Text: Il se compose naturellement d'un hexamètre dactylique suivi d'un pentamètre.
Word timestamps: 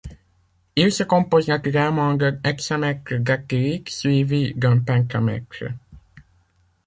Il 0.75 0.91
se 0.91 1.03
compose 1.03 1.47
naturellement 1.47 2.15
d'un 2.15 2.39
hexamètre 2.43 3.17
dactylique 3.19 3.91
suivi 3.91 4.51
d'un 4.55 4.79
pentamètre. 4.79 5.65